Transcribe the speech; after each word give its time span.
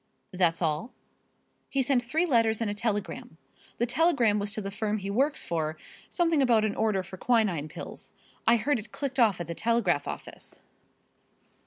"That's 0.33 0.63
all?" 0.63 0.91
"He 1.69 1.83
sent 1.83 2.01
three 2.03 2.25
letters 2.25 2.59
and 2.59 2.71
a 2.71 2.73
telegram. 2.73 3.37
The 3.77 3.85
telegram 3.85 4.39
was 4.39 4.49
to 4.53 4.59
the 4.59 4.71
firm 4.71 4.97
he 4.97 5.11
works 5.11 5.43
for, 5.43 5.77
something 6.09 6.41
about 6.41 6.65
an 6.65 6.73
order 6.73 7.03
for 7.03 7.17
quinine 7.17 7.67
pills 7.69 8.11
I 8.47 8.55
heard 8.55 8.79
it 8.79 8.91
clicked 8.91 9.19
off 9.19 9.39
at 9.39 9.45
the 9.45 9.53
telegraph 9.53 10.07
office." 10.07 10.59